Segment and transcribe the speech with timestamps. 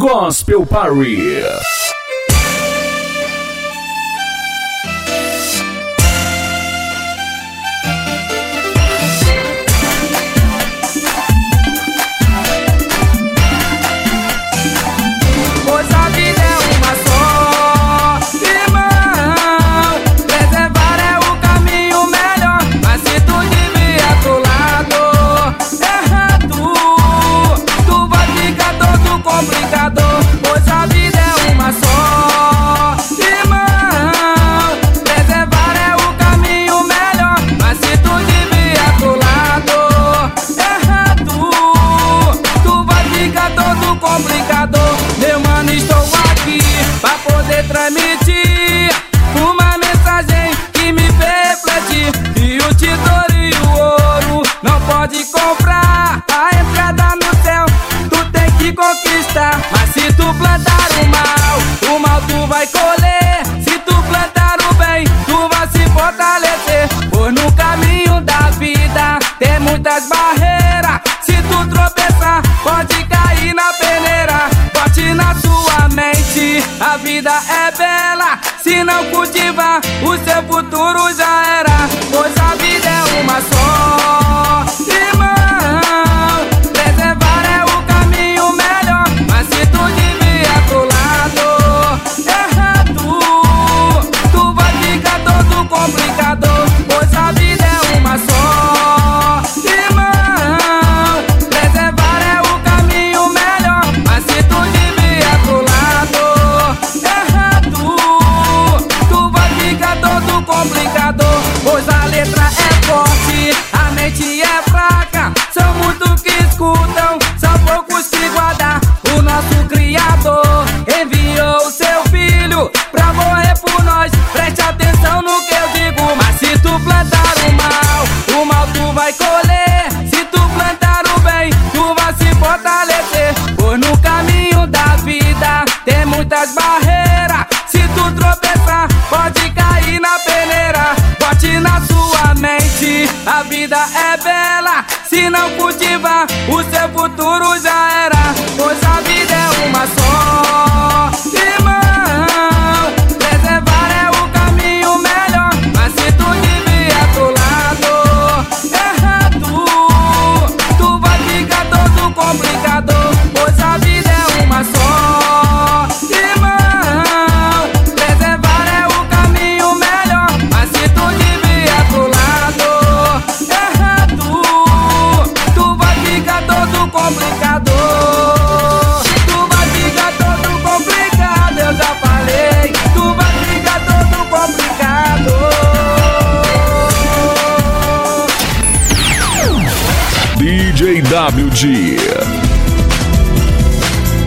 [0.00, 1.79] Gospel Party.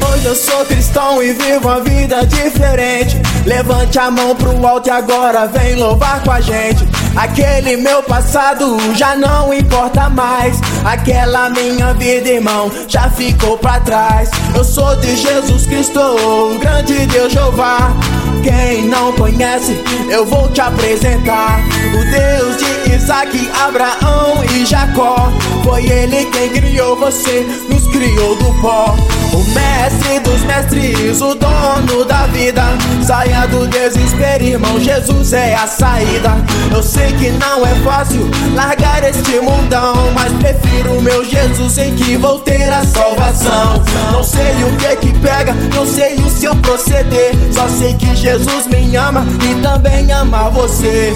[0.09, 3.17] Hoje eu sou cristão e vivo uma vida diferente.
[3.45, 6.83] Levante a mão pro alto e agora vem louvar com a gente.
[7.15, 10.59] Aquele meu passado já não importa mais.
[10.83, 14.29] Aquela minha vida, irmão, já ficou pra trás.
[14.55, 17.93] Eu sou de Jesus Cristo, o grande Deus Jeová.
[18.41, 21.59] Quem não conhece, eu vou te apresentar.
[21.93, 25.31] O Deus de Isaac, Abraão e Jacó.
[25.63, 28.95] Foi ele quem criou você, nos criou do pó.
[29.33, 32.63] O mestre dos mestres, o dono da vida.
[33.05, 34.79] Saia do desespero, irmão.
[34.79, 36.31] Jesus é a saída.
[36.71, 40.11] Eu sei que não é fácil largar este mundão.
[40.13, 43.83] Mas prefiro o meu Jesus em que vou ter a salvação.
[44.11, 47.33] Não sei o que que pega, não sei o seu proceder.
[47.51, 51.13] Só sei que Jesus me ama e também ama você.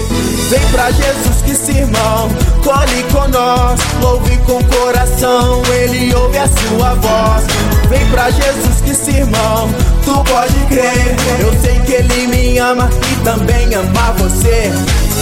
[0.50, 2.28] Vem pra Jesus que se irmão,
[2.64, 7.57] colhe com nós, louve com coração, ele ouve a sua voz.
[7.88, 9.68] Vem pra Jesus que se irmão,
[10.04, 11.16] tu pode crer.
[11.40, 14.72] Eu sei que ele me ama e também ama você.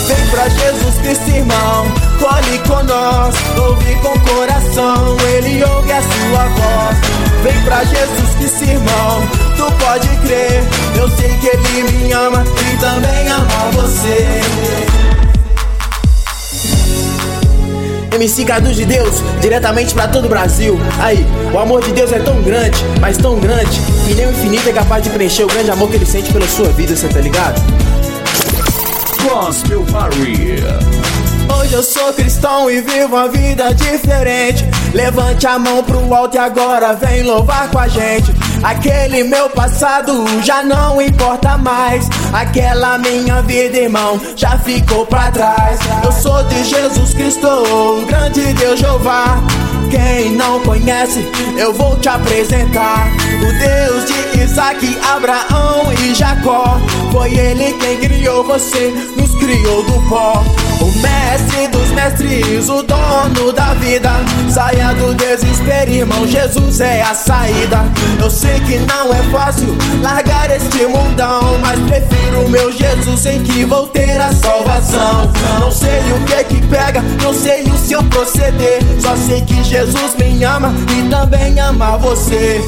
[0.06, 1.86] Vem pra Jesus Cristo, irmão,
[2.20, 6.96] colhe com nós, ouve com coração, ele ouve a sua voz.
[7.42, 9.22] Vem pra Jesus Cristo, irmão,
[9.56, 10.62] tu pode crer.
[10.96, 15.05] Eu sei que ele me ama e também ama você.
[18.16, 20.78] MC Cadu de Deus, diretamente para todo o Brasil.
[20.98, 24.68] Aí, o amor de Deus é tão grande, mas tão grande, que nem o infinito
[24.68, 27.20] é capaz de preencher o grande amor que ele sente pela sua vida, você tá
[27.20, 27.60] ligado?
[29.22, 30.62] Gospel Party.
[31.60, 34.64] Hoje eu sou cristão e vivo uma vida diferente.
[34.94, 38.32] Levante a mão pro alto e agora vem louvar com a gente.
[38.62, 42.08] Aquele meu passado já não importa mais.
[42.32, 45.78] Aquela minha vida, irmão, já ficou pra trás.
[46.04, 49.40] Eu sou de Jesus Cristo, o grande Deus Jeová.
[49.90, 51.24] Quem não conhece,
[51.56, 53.08] eu vou te apresentar.
[53.40, 56.78] O Deus de Isaac, Abraão e Jacó.
[57.12, 60.42] Foi ele quem criou você, nos criou do pó.
[60.80, 64.10] O mestre dos mestres, o dono da vida.
[64.50, 66.26] Saia do desespero, irmão.
[66.26, 67.84] Jesus é a saída.
[68.20, 71.58] Eu sei que não é fácil largar este mundão.
[71.60, 75.30] Mas prefiro meu Jesus em que vou ter a salvação.
[75.60, 78.82] Não sei o que é que pega, não sei o seu proceder.
[79.00, 82.60] Só sei que Jesus me ama e também ama você.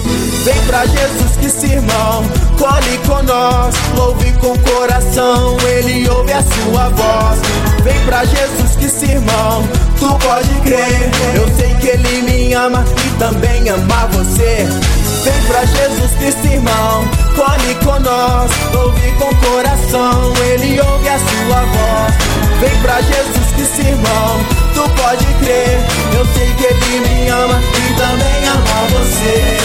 [0.45, 2.25] Vem pra Jesus que se irmão,
[2.59, 3.75] colhe com nós.
[3.95, 7.68] Louve com coração, ele ouve a sua voz.
[7.83, 9.67] Vem pra Jesus que se irmão,
[9.99, 11.11] tu pode crer.
[11.35, 14.67] Eu sei que ele me ama e também ama você.
[15.25, 17.05] Vem pra Jesus Cristo, irmão,
[17.35, 22.15] colhe com nós, ouve com coração, ele ouve a sua voz.
[22.61, 24.41] Vem pra Jesus Cristo, irmão,
[24.75, 25.81] tu pode crer.
[26.17, 29.59] Eu sei que ele me ama e também ama você.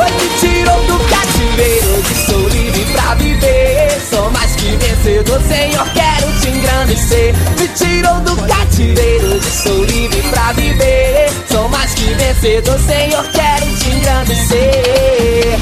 [0.00, 0.98] Oi, te tirou do
[1.44, 4.00] cativeiro, que sou livre pra viver.
[4.10, 7.34] Sou mais que vencedor, Senhor, quero te engrandecer.
[7.58, 11.30] Me tirou do cativeiro, que sou livre pra viver.
[11.50, 15.58] Sou mais que vencedor, Senhor, quero te engrandecer.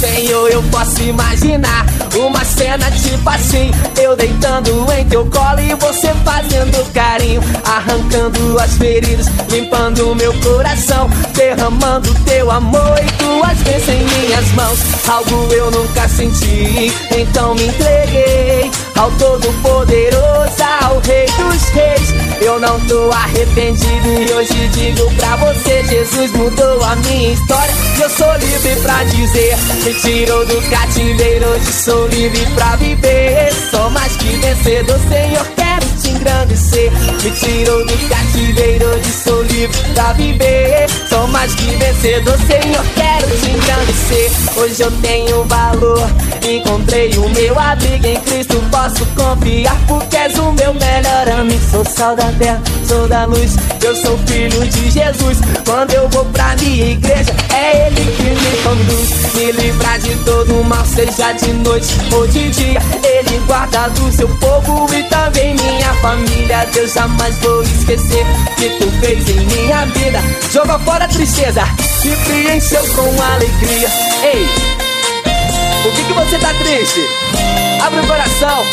[0.00, 1.84] Senhor, eu posso imaginar
[2.16, 3.70] uma cena tipo assim:
[4.02, 11.08] eu deitando em teu colo e você fazendo carinho, arrancando as feridas, limpando meu coração,
[11.34, 13.99] derramando teu amor e tuas bênçãos
[14.52, 14.78] mãos.
[15.08, 22.14] Algo eu nunca senti, então me entreguei ao Todo-Poderoso, ao Rei dos Reis.
[22.40, 27.74] Eu não tô arrependido e hoje digo pra você: Jesus mudou a minha história.
[28.00, 33.52] Eu sou livre pra dizer: me tirou do cativeiro, hoje sou livre pra viver.
[33.70, 36.90] Sou mais que vencedor, Senhor, quero engrandecer.
[37.22, 40.86] Me tirou do cativeiro, hoje sou livre pra viver.
[41.08, 44.30] Sou mais que vencedor, Senhor, quero te engrandecer.
[44.56, 46.10] Hoje eu tenho valor,
[46.46, 48.60] encontrei o meu abrigo em Cristo.
[48.70, 51.60] Posso confiar, porque és o meu melhor amigo.
[51.70, 55.38] Sou sal da terra, sou da luz, eu sou filho de Jesus.
[55.64, 59.34] Quando eu vou pra minha igreja, é Ele que me conduz.
[59.34, 62.80] Me livrar de todo mal, seja de noite ou de dia.
[63.04, 65.59] Ele guarda do seu povo e também minha
[66.00, 66.66] família.
[66.72, 68.26] Deus jamais vou esquecer
[68.56, 70.20] que tu fez em minha vida.
[70.52, 71.62] Joga fora a tristeza
[72.04, 73.88] e preencheu com alegria.
[74.22, 74.46] Ei,
[75.82, 77.00] por que, que você tá triste?
[77.82, 78.64] Abre o coração.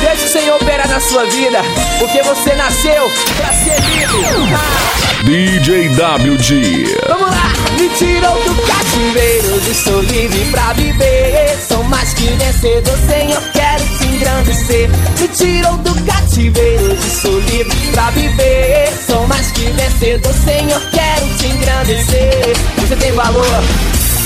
[0.00, 1.58] Deixa o Senhor operar na sua vida,
[1.98, 4.54] porque você nasceu pra ser livre.
[4.54, 4.94] Ah.
[5.24, 6.98] DJ WG.
[7.08, 7.52] Vamos lá!
[7.78, 11.58] Me tirou do cativeiro, estou livre pra viver.
[11.66, 14.88] Sou mais que vencedor, Senhor, quero engrandecer.
[15.20, 18.92] Me tirou do cativeiro, estou livre pra viver.
[19.06, 22.56] Sou mais que vencedor, Senhor, quero te engrandecer.
[22.78, 23.62] Você tem valor,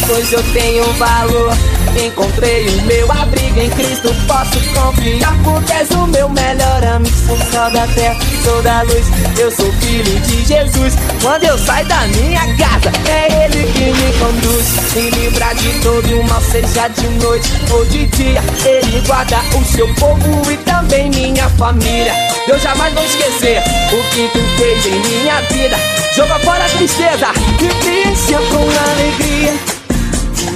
[0.09, 1.53] pois eu tenho valor.
[2.05, 7.17] Encontrei o meu abrigo em Cristo, posso confiar, porque és o meu melhor amigo.
[7.27, 9.07] Sou da terra, sou da luz,
[9.39, 10.95] eu sou filho de Jesus.
[11.23, 14.67] Quando eu saio da minha casa, é Ele que me conduz.
[14.95, 18.43] Me livra de todo o mal, seja de noite ou de dia.
[18.65, 22.13] Ele guarda o seu povo e também minha família.
[22.47, 23.63] Eu jamais vou esquecer
[23.93, 25.77] o que tu fez em minha vida.
[26.15, 27.27] Joga fora a tristeza
[27.61, 29.78] e preencha com alegria.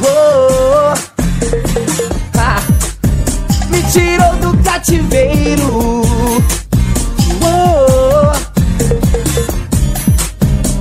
[0.01, 0.95] Oh,
[2.39, 2.61] ah,
[3.69, 6.03] me tirou do cativeiro.
[7.43, 8.33] Oh,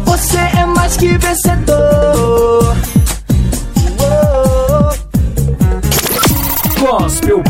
[0.06, 2.76] você é mais que vencedor.
[4.00, 4.92] Oh,
[6.80, 7.42] Gospel.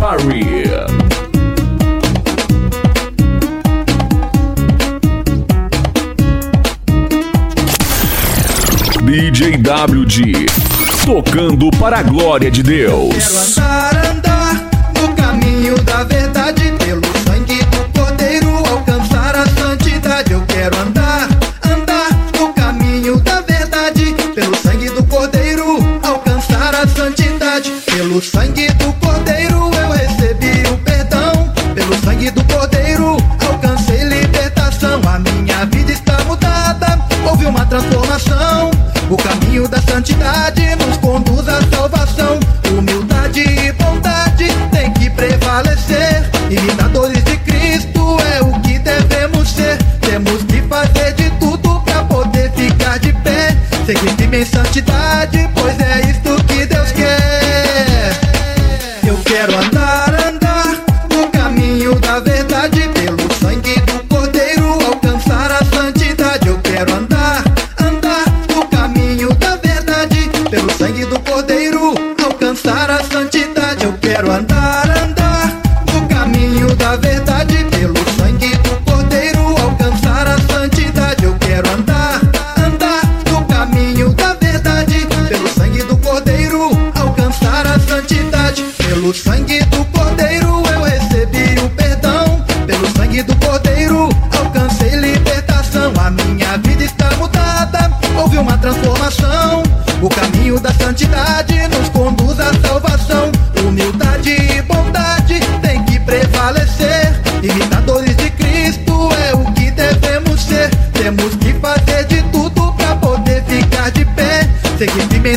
[9.32, 10.71] DJ WG.
[11.06, 13.58] Tocando para a glória de Deus.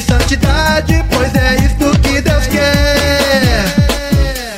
[0.01, 3.65] Santidade, pois é isto que Deus quer.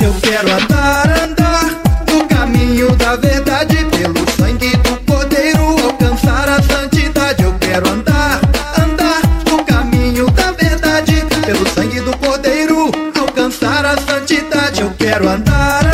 [0.00, 1.64] Eu quero andar, andar
[2.10, 7.42] no caminho da verdade, pelo sangue do Cordeiro alcançar a santidade.
[7.42, 8.40] Eu quero andar,
[8.78, 14.80] andar no caminho da verdade, pelo sangue do Cordeiro alcançar a santidade.
[14.80, 15.85] Eu quero andar, andar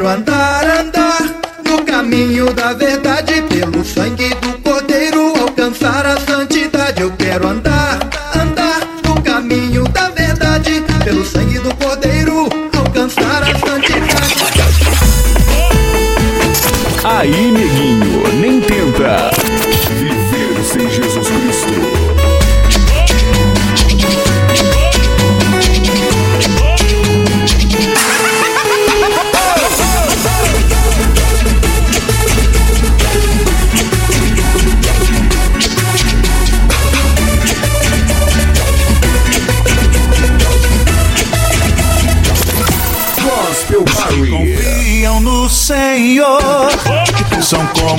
[0.00, 1.20] quero andar, andar
[1.62, 7.02] no caminho da verdade, pelo sangue do Cordeiro alcançar a santidade.
[7.02, 7.98] Eu quero andar,
[8.34, 14.40] andar no caminho da verdade, pelo sangue do Cordeiro alcançar a santidade.
[17.04, 17.99] Aí, neguinho,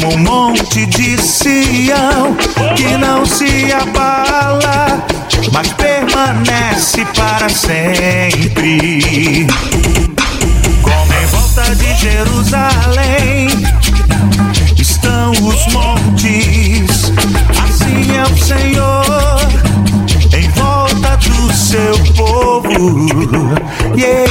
[0.01, 2.35] como um monte de Sião
[2.75, 5.05] que não se abala,
[5.53, 9.47] mas permanece para sempre.
[10.81, 13.47] Como em volta de Jerusalém
[14.77, 17.11] estão os montes,
[17.63, 19.41] assim é o Senhor
[20.35, 22.71] em volta do seu povo.
[23.95, 24.30] Yeah.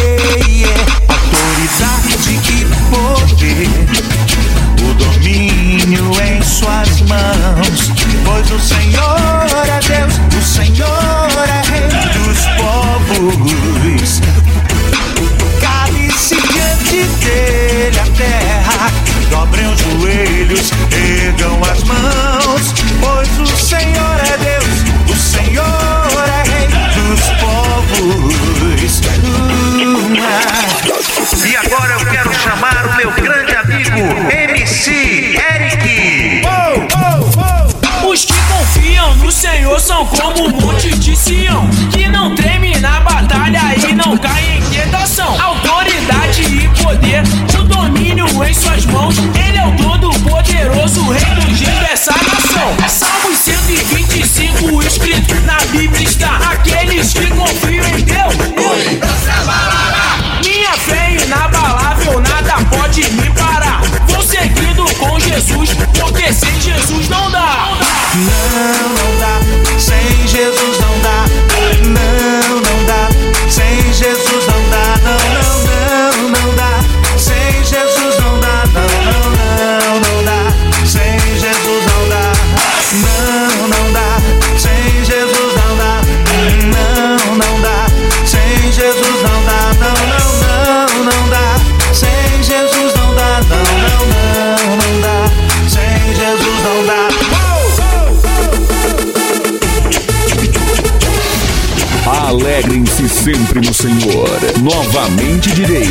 [103.00, 104.28] Alegrem-se sempre no Senhor.
[104.61, 105.88] Novamente direi.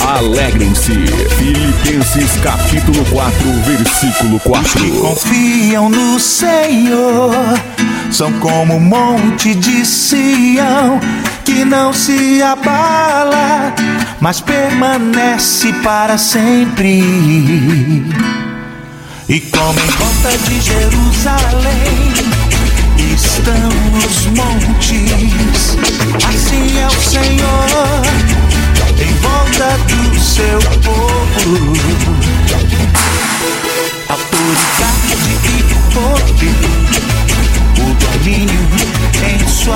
[0.00, 0.94] Alegrem-se.
[1.36, 4.80] Filipenses capítulo 4, versículo 4.
[4.80, 7.34] que confiam no Senhor
[8.10, 10.98] são como um monte de Sião
[11.44, 13.74] que não se abala,
[14.20, 17.02] mas permanece para sempre.
[19.28, 22.38] E como em volta de Jerusalém
[23.14, 25.47] estão os montes,
[26.28, 27.68] assim é o Senhor
[29.00, 31.72] em volta do seu povo.
[34.08, 35.12] Autoridade
[35.44, 36.56] e poder,
[37.78, 38.64] o domínio
[39.22, 39.67] em suas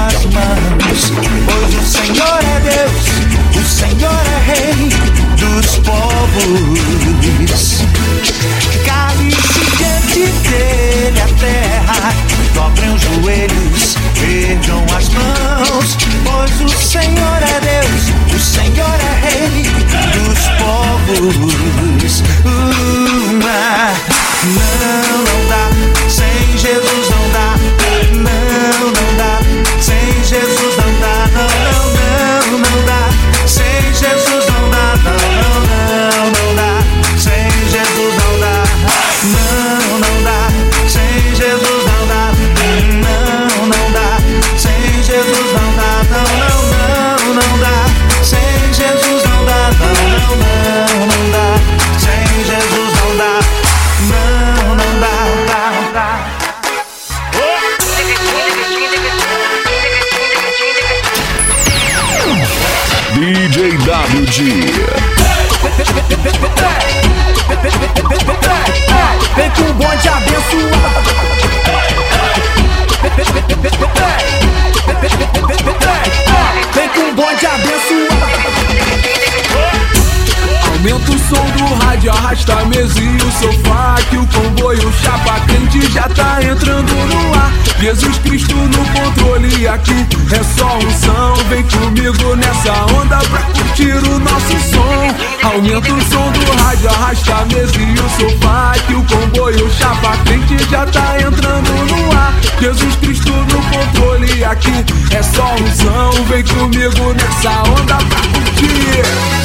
[82.42, 87.34] arrasta a mesa e o sofá Que o comboio chapa quente já tá entrando no
[87.38, 87.52] ar.
[87.78, 90.06] Jesus Cristo no controle aqui.
[90.32, 95.48] É só unção Vem comigo nessa onda pra curtir o nosso som.
[95.48, 100.16] Aumenta o som do rádio, arrasta a mesa e o sofá Que o comboio chapa
[100.24, 102.34] quente já tá entrando no ar.
[102.60, 104.84] Jesus Cristo no controle aqui.
[105.14, 109.41] É só unção Vem comigo nessa onda pra curtir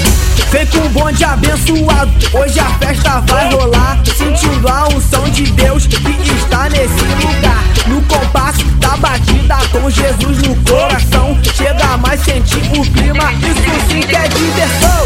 [0.49, 3.99] Vem com um bonde abençoado, hoje a festa vai rolar.
[4.05, 7.63] Sentindo a unção de Deus que está nesse lugar.
[7.87, 11.37] No compasso da batida, com Jesus no coração.
[11.53, 14.97] Chega mais sentir o clima, isso sim que é diversão.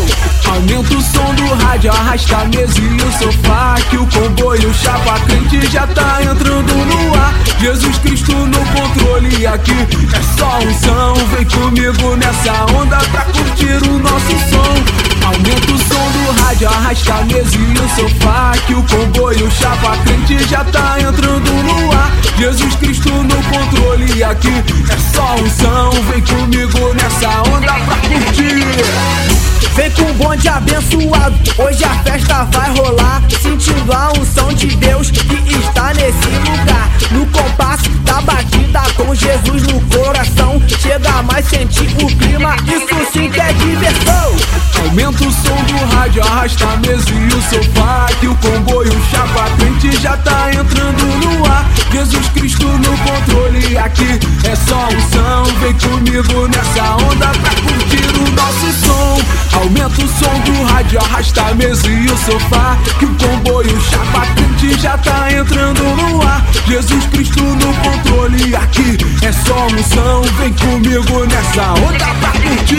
[0.51, 5.17] Aumenta o som do rádio, arrasta a mesa e o sofá Que o comboio chapa
[5.21, 11.45] crente já tá entrando no ar Jesus Cristo no controle aqui é só unção Vem
[11.45, 17.23] comigo nessa onda pra curtir o nosso som Aumenta o som do rádio, arrasta a
[17.23, 22.75] mesa e o sofá Que o comboio chapa crente já tá entrando no ar Jesus
[22.75, 30.03] Cristo no controle aqui é só unção Vem comigo nessa onda pra curtir Vem com
[30.03, 33.23] um bonde abençoado, hoje a festa vai rolar.
[33.41, 36.89] Sentindo a unção de Deus que está nesse lugar.
[37.11, 38.60] No compasso da batida,
[39.05, 40.61] com Jesus no coração.
[40.67, 44.35] Chega mais sentir o clima, isso sim que é diversão.
[44.83, 48.07] Aumenta o som do rádio, arrasta a mesa e o sofá.
[48.19, 51.69] Que o comboio chapa quente já tá entrando no ar.
[51.91, 55.43] Jesus Cristo no controle aqui é só unção.
[55.59, 59.21] Vem comigo nessa onda pra curtir o nosso som.
[59.57, 62.77] Aumenta o som do rádio, arrasta a mesa e o sofá.
[62.97, 64.25] Que o comboio chapa
[64.61, 70.53] quente já tá entrando no ar Jesus Cristo no controle aqui é só unção Vem
[70.53, 72.75] comigo nessa onda pra curtir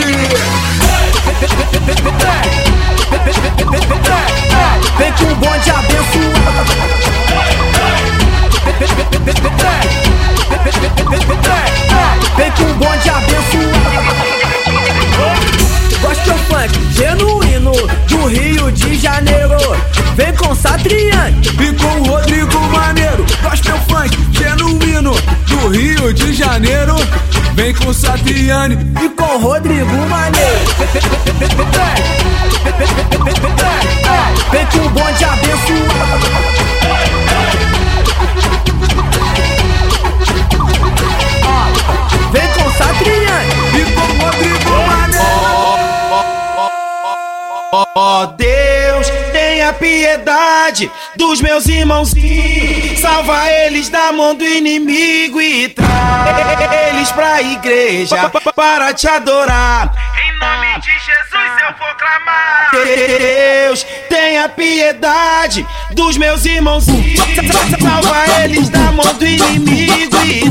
[4.96, 5.61] Vem com um bonde
[27.54, 30.58] Vem com Satriani e com Rodrigo Maneiro.
[34.50, 36.26] Vem com o bonde abençoado.
[42.32, 45.22] Vem com Satriani e com Rodrigo Maneiro.
[47.94, 53.00] Ó oh, Deus, tenha piedade dos meus irmãozinhos.
[53.00, 59.92] Salva eles da mão do inimigo e traz eles pra igreja para te adorar.
[60.18, 61.21] Em nome de Jesus
[61.72, 62.70] eu vou clamar.
[62.72, 67.20] Deus, tenha piedade dos meus irmãozinhos.
[67.80, 70.42] Salva eles da mão do inimigo e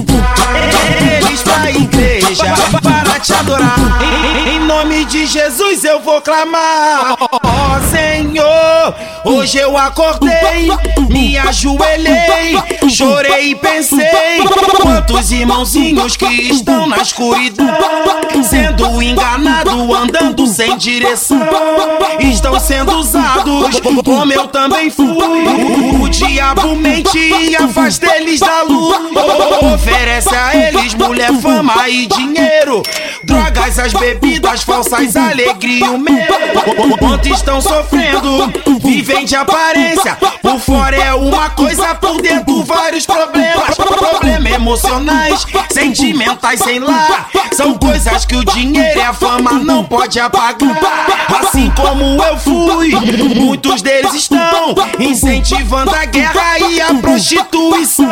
[1.17, 3.75] eles pra igreja para te adorar.
[4.01, 7.17] Em, em nome de Jesus eu vou clamar.
[7.19, 10.69] Ó oh, Senhor, hoje eu acordei,
[11.09, 12.57] me ajoelhei,
[12.89, 14.41] chorei e pensei.
[14.81, 17.67] Quantos irmãozinhos que estão na escuridão,
[18.43, 20.77] sendo enganados, andando sem
[22.19, 25.05] estão sendo usados, como eu também fui.
[26.01, 28.97] O diabo mente e afasta eles da luz,
[29.73, 32.81] oferece a eles mulher, fama e dinheiro,
[33.23, 36.33] drogas, as bebidas falsas, alegria o medo.
[36.85, 40.17] Enquanto estão sofrendo, vivem de aparência.
[40.41, 43.75] Por fora é uma coisa, por dentro vários problemas.
[43.75, 47.27] Problemas emocionais, sentimentais, sem lá.
[47.53, 51.00] São coisas que o dinheiro e a fama não pode apagar.
[51.39, 52.91] Assim como eu fui,
[53.35, 58.09] muitos deles estão incentivando a guerra e a prostituição.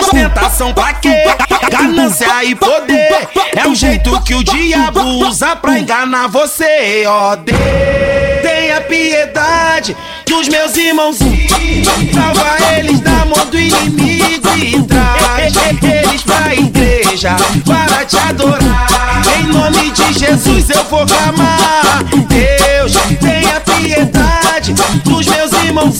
[0.00, 1.24] Ostentação pra quê?
[1.70, 3.28] Ganância e poder.
[3.56, 8.11] É o jeito que o diabo usa pra enganar você, ó Deus.
[8.72, 9.94] Tenha piedade
[10.26, 11.18] dos meus irmãos.
[11.18, 18.86] Salva eles da mão do inimigo e traz eles pra igreja para te adorar.
[19.38, 22.02] Em nome de Jesus eu vou clamar.
[22.28, 24.72] Deus, tenha piedade
[25.04, 25.96] dos meus irmãos.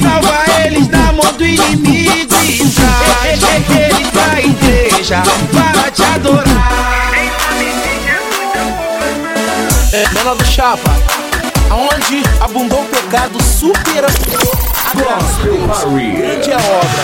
[0.00, 5.20] Salva eles da mão do inimigo e traz eles pra igreja
[5.52, 7.12] para te adorar.
[10.14, 10.90] Menor do Chapa,
[11.72, 14.12] aonde abundou o pecado, supera a.
[14.92, 17.02] Grande é a obra.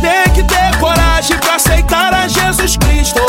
[0.00, 3.20] Tem que ter coragem pra aceitar a Jesus Cristo.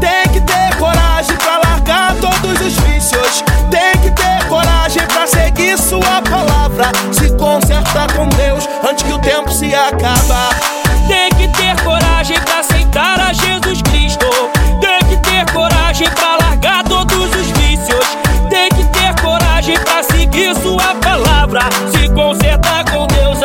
[0.00, 3.42] Tem que ter coragem pra largar todos os vícios.
[3.70, 6.92] Tem que ter coragem pra seguir sua palavra.
[7.12, 10.83] Se consertar com Deus antes que o tempo se acaba.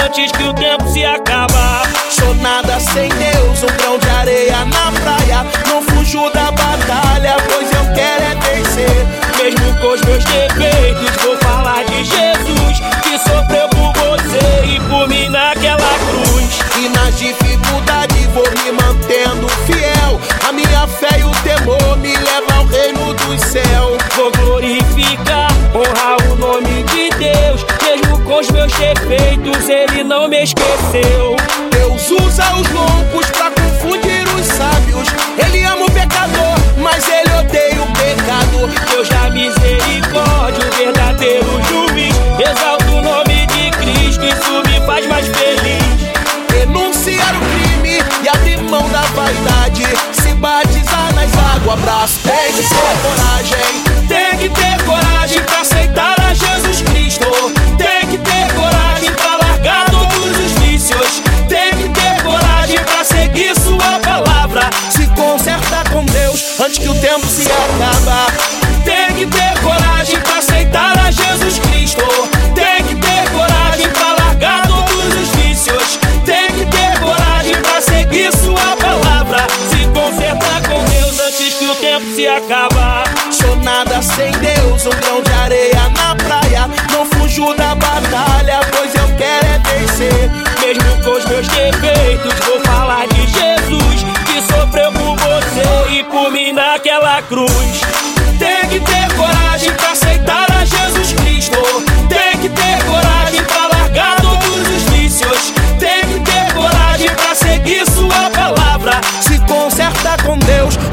[0.09, 1.83] Antes que o tempo se acaba.
[2.09, 3.28] Sou nada sem Deus,
[30.41, 31.28] esqueceu.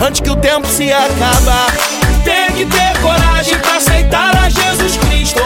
[0.06, 1.66] Antes que o tempo se acaba.
[2.22, 5.42] Tem que ter coragem pra aceitar a Jesus Cristo.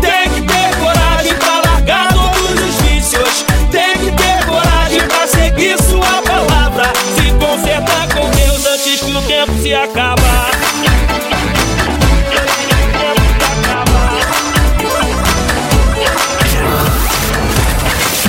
[0.00, 3.44] Tem que ter coragem pra largar todos os vícios.
[3.72, 6.92] Tem que ter coragem pra seguir sua palavra.
[7.16, 10.22] Se consertar com Deus antes que o tempo se acaba.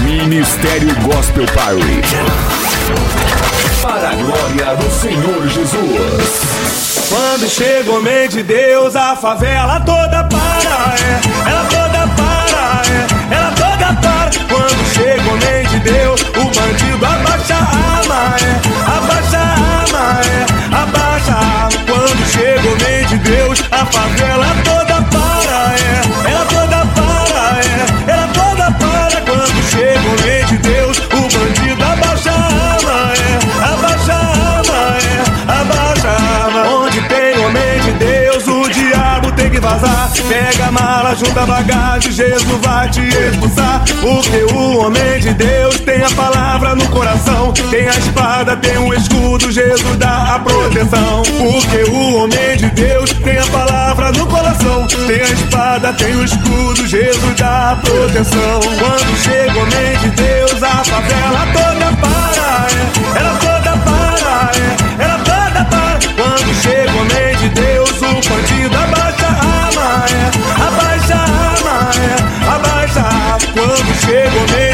[0.02, 3.25] Ministério Gospel Power.
[3.86, 7.06] Para a glória do Senhor Jesus.
[7.08, 11.22] Quando chega o homem de Deus, a favela toda para, é.
[11.48, 13.36] Ela toda para, é.
[13.36, 14.32] Ela toda para.
[14.50, 17.60] Quando chega o homem de Deus, o bandido abaixa a
[18.00, 18.58] arma, é.
[18.98, 20.46] Abaixa a arma, é.
[20.82, 21.80] Abaixa a arma.
[21.86, 24.35] Quando chega o homem de Deus, a favela
[41.46, 43.84] mala, junta a bagagem, Jesus vai te expulsar.
[44.02, 47.54] Porque o homem de Deus tem a palavra no coração.
[47.70, 51.24] Tem a espada, tem o escudo, Jesus dá a proteção.
[51.24, 54.88] Porque o homem de Deus tem a palavra no coração.
[55.08, 58.60] Tem a espada, tem o escudo, Jesus dá a proteção.
[58.80, 62.68] Quando chega o homem de Deus, a favela toda para.
[62.72, 63.20] é.
[63.20, 65.04] Ela toda para, é.
[65.04, 66.00] ela toda para.
[66.16, 69.05] Quando chega o homem de Deus, o bandido abaixa
[73.56, 74.65] Quando chega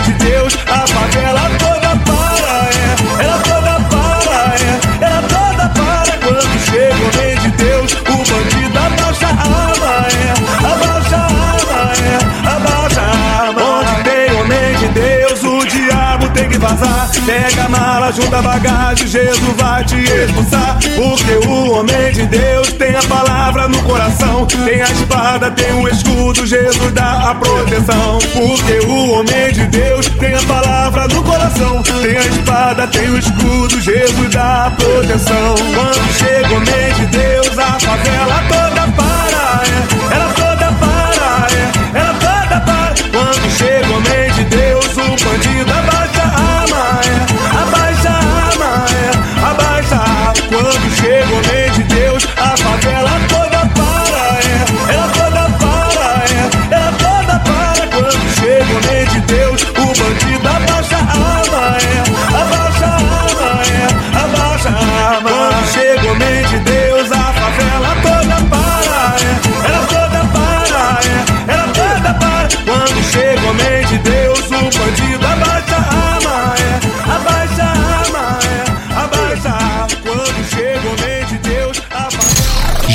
[18.12, 20.78] Pega a mala, junta a bagagem, Jesus vai te expulsar.
[20.96, 24.46] Porque o homem de Deus tem a palavra no coração.
[24.46, 28.20] Tem a espada, tem o escudo, Jesus dá a proteção.
[28.34, 31.82] Porque o homem de Deus tem a palavra no coração.
[31.84, 35.56] Tem a espada, tem o escudo, Jesus dá a proteção.
[35.56, 39.62] Quando chega o homem de Deus, a favela toda para.
[39.88, 39.91] é.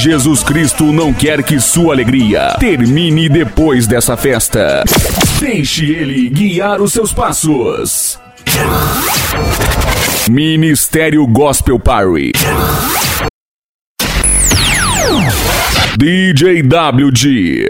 [0.09, 4.85] Jesus Cristo não quer que sua alegria termine depois dessa festa.
[5.41, 8.17] Deixe ele guiar os seus passos.
[10.31, 12.31] Ministério Gospel Party.
[15.99, 17.69] DJ WG.